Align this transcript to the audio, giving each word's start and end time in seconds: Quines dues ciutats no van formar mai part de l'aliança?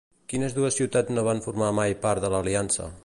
Quines 0.31 0.55
dues 0.55 0.77
ciutats 0.79 1.13
no 1.17 1.25
van 1.27 1.41
formar 1.47 1.67
mai 1.81 1.95
part 2.07 2.25
de 2.25 2.33
l'aliança? 2.37 2.89